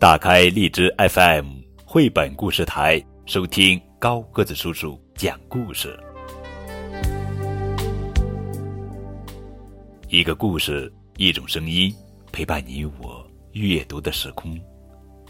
[0.00, 5.98] 打开荔枝 FM 绘本故事台，收听高个子叔叔讲故事。
[10.06, 11.92] 一个故事，一种声音，
[12.30, 14.56] 陪伴你我阅读的时空。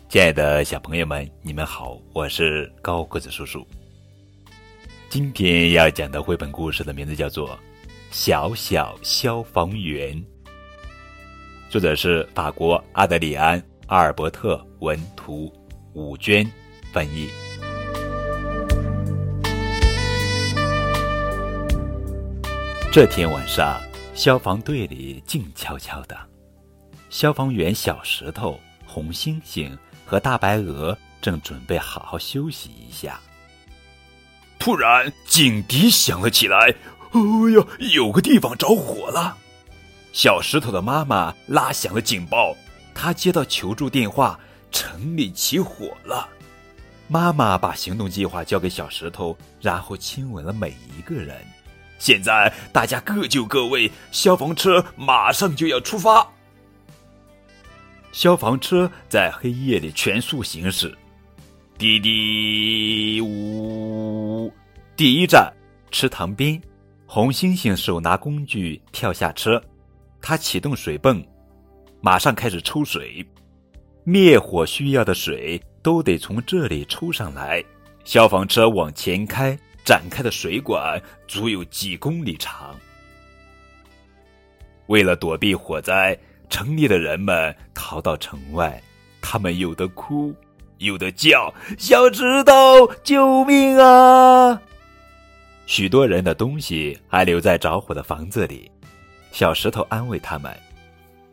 [0.07, 3.67] 亲爱的小朋友们，你们好，我是高个子叔叔。
[5.09, 7.49] 今天要讲的绘本故事的名字叫做
[8.11, 10.15] 《小小消防员》，
[11.71, 15.51] 作者是法国阿德里安·阿尔伯特文图，
[15.95, 16.47] 武娟
[16.93, 17.27] 翻译。
[22.93, 23.81] 这天晚上，
[24.15, 26.15] 消防队里静悄悄的，
[27.09, 29.71] 消防员小石头、红猩猩
[30.05, 33.19] 和大白鹅正准备好好休息一下。
[34.59, 36.59] 突然，警笛响了起来。
[36.59, 37.21] 哎
[37.57, 39.39] 呀，有个地方着火了！
[40.13, 42.55] 小石头的妈妈拉响了警报。
[43.01, 44.37] 他接到求助电话，
[44.73, 46.29] 城里起火了。
[47.07, 51.37] 妈妈把行动计划交给小石头，然后亲吻了每一个人。
[52.01, 56.27] 现在大家各就各位，消防车马上就要出发。
[58.11, 60.93] 消防车在黑夜里全速行驶，
[61.79, 64.53] 滴滴呜。
[64.97, 65.53] 第一站，
[65.93, 66.61] 池塘边，
[67.07, 69.63] 红猩猩手拿工具跳下车，
[70.21, 71.25] 他启动水泵，
[72.01, 73.25] 马上开始抽水。
[74.05, 77.63] 灭火需要的水都得从这里抽上来。
[78.05, 82.75] 消防车往前开，展开的水管足有几公里长。
[84.87, 88.83] 为了躲避火灾，城里的人们逃到城外，
[89.21, 90.35] 他们有的哭，
[90.79, 94.59] 有的叫：“小石头，救命啊！”
[95.67, 98.71] 许多人的东西还留在着火的房子里，
[99.33, 100.51] 小石头安慰他们：“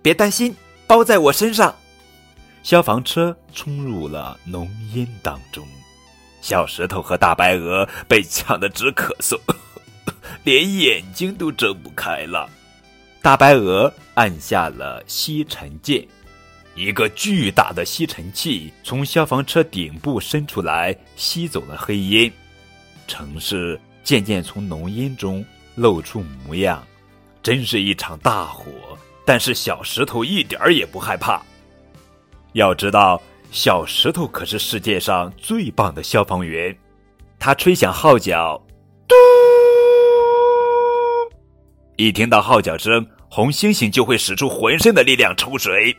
[0.05, 1.75] 别担心，包在我身上。”
[2.61, 5.67] 消防车冲入了浓烟当中，
[6.41, 9.35] 小石头和大白鹅被呛得直咳嗽，
[10.45, 12.47] 连眼睛都睁不开了。
[13.19, 16.07] 大白鹅按下了吸尘键，
[16.75, 22.31] 一个巨大的吸尘器从消防车顶部伸出来，吸走了黑烟。
[23.07, 23.81] 城市。
[24.03, 25.43] 渐渐从浓烟中
[25.73, 26.85] 露出模样，
[27.41, 28.71] 真是一场大火。
[29.25, 31.41] 但是小石头一点儿也不害怕。
[32.53, 33.21] 要知道，
[33.51, 36.73] 小石头可是世界上最棒的消防员。
[37.37, 38.61] 他吹响号角，
[39.07, 39.15] 嘟！
[41.97, 45.95] 一听到号角声，红猩猩就会使出浑身的力量抽水，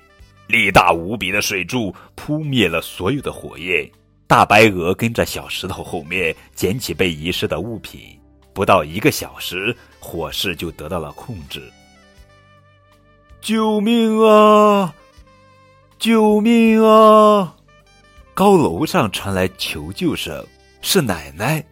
[0.47, 3.91] 力大无比的水柱扑灭了所有的火焰。
[4.27, 8.19] 大白鹅跟着小石头后面捡起被遗失的物品，
[8.53, 11.63] 不到一个小时，火势就得到了控制。
[13.47, 14.93] 救命啊！
[16.01, 17.55] 救命啊！
[18.35, 20.45] 高楼上传来求救声，
[20.83, 21.65] 是奶奶。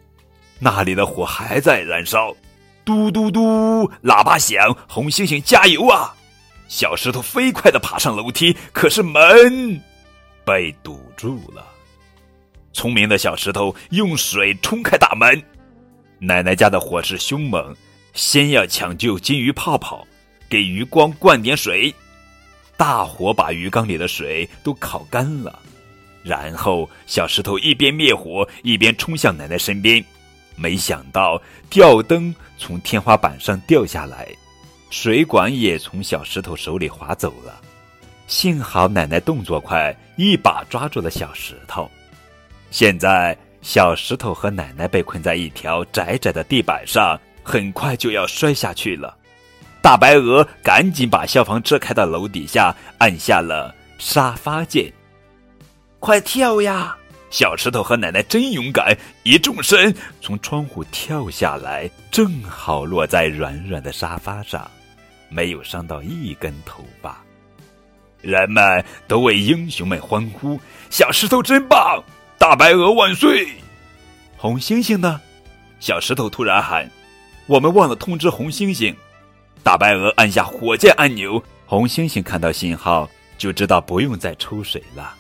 [0.61, 2.33] 那里的火还在燃烧。
[2.85, 6.15] 嘟嘟嘟，喇叭响，红猩猩加油啊！
[6.69, 9.83] 小石头飞快的爬上楼梯，可是门
[10.45, 11.67] 被堵住了。
[12.73, 15.43] 聪明的小石头用水冲开大门。
[16.21, 17.75] 奶奶家的火势凶猛，
[18.13, 20.07] 先要抢救金鱼泡泡，
[20.55, 21.93] 给鱼缸灌点水。
[22.77, 25.59] 大火把鱼缸里的水都烤干了，
[26.23, 30.05] 然后小石头一边灭火一边冲向奶奶身边。
[30.55, 34.29] 没想到吊灯从天花板上掉下来，
[34.91, 37.61] 水管也从小石头手里滑走了。
[38.29, 41.91] 幸好奶奶动作快，一把抓住了小石头。
[42.71, 49.17] 现在，小石头和奶奶被困在一条窄窄的地板上，很快就要摔下去了。
[49.85, 54.91] 大白鹅赶紧把消防车开到楼底下，按下了沙发键。
[56.01, 56.97] 快跳呀！
[57.29, 64.67] 小石头和奶奶真勇敢，一纵身从窗户跳下来，正好落在软软的沙发上，
[65.29, 67.19] 没有伤到一根头发。
[68.23, 70.59] 人们都为英雄们欢呼
[70.89, 72.03] ：“小石头真棒！”
[72.41, 73.49] 大白鹅万岁！
[74.39, 75.21] 红猩猩呢？
[75.79, 76.91] 小石头突然喊
[77.45, 78.95] ：“我们忘了通知红猩猩。”
[79.65, 83.09] 大白鹅按下火箭按钮，红猩猩看到信号
[83.39, 85.15] 就知道不用再抽水了。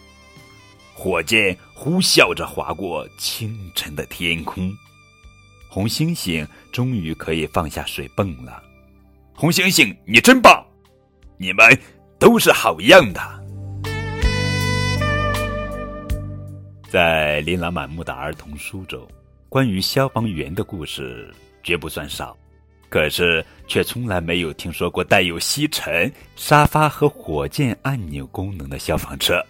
[0.93, 4.71] 火箭呼啸着划过清晨的天空，
[5.67, 8.63] 红猩猩终于可以放下水泵了。
[9.35, 10.63] 红猩猩，你真棒！
[11.39, 11.67] 你们
[12.19, 13.21] 都是好样的。
[16.91, 19.09] 在琳琅满目的儿童书中，
[19.49, 22.37] 关于消防员的故事绝不算少，
[22.95, 29.45] 可是却从来没有听说过带有吸尘、沙发和火箭按钮功能的消防车。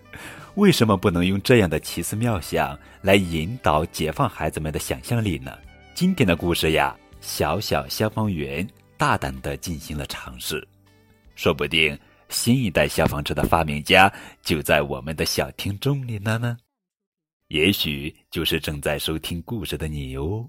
[0.56, 5.56] 为什么不能用这样的奇思妙想来引导、解放孩子们的想象力呢？
[5.94, 8.68] 今天的故事呀，小小消防员
[8.98, 10.62] 大胆的进行了尝试，
[11.34, 11.98] 说不定
[12.28, 14.12] 新一代消防车的发明家
[14.42, 16.54] 就在我们的小听众里了呢。
[17.48, 20.46] 也许就是正在收听故事的你哦。